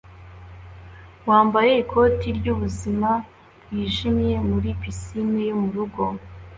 wambaye 1.27 1.71
ikoti 1.83 2.27
ryubuzima 2.37 3.09
bwijimye 3.63 4.35
muri 4.49 4.69
pisine 4.81 5.39
yo 5.49 5.55
murugo 5.61 6.03